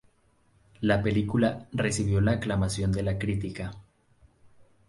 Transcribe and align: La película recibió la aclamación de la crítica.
La 0.79 1.03
película 1.03 1.67
recibió 1.73 2.21
la 2.21 2.31
aclamación 2.31 2.91
de 2.91 3.03
la 3.03 3.19
crítica. 3.19 3.75